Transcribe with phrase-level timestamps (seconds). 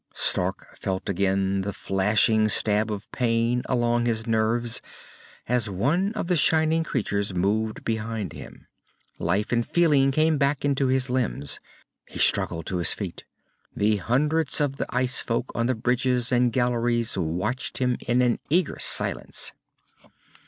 [0.15, 4.81] Stark felt again the flashing stab of pain along his nerves,
[5.47, 8.65] as one of the shining creatures moved behind him.
[9.19, 11.59] Life and feeling came back into his limbs.
[12.07, 13.25] He struggled to his feet.
[13.75, 18.39] The hundreds of the ice folk on the bridges and galleries watched him in an
[18.49, 19.53] eager silence.